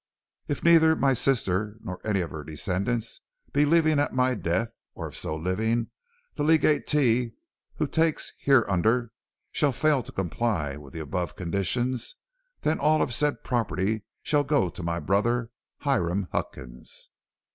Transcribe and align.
If 0.47 0.63
neither 0.63 0.95
my 0.95 1.13
said 1.13 1.33
sister 1.35 1.77
nor 1.81 1.99
any 2.03 2.21
of 2.21 2.31
her 2.31 2.43
descendants 2.43 3.21
be 3.53 3.65
living 3.65 3.99
at 3.99 4.15
my 4.15 4.33
death, 4.33 4.73
or 4.95 5.07
if 5.07 5.15
so 5.15 5.35
living, 5.35 5.91
the 6.33 6.43
legatee 6.43 7.35
who 7.75 7.85
takes 7.85 8.31
hereunder 8.39 9.11
shall 9.51 9.71
fail 9.71 10.01
to 10.01 10.11
comply 10.11 10.75
with 10.75 10.93
the 10.93 11.01
above 11.01 11.35
conditions, 11.35 12.15
then 12.61 12.79
all 12.79 13.03
of 13.03 13.13
said 13.13 13.43
property 13.43 14.03
shall 14.23 14.43
go 14.43 14.69
to 14.69 14.81
my 14.81 14.99
brother, 14.99 15.51
Hiram 15.81 16.29
Huckins. 16.31 17.11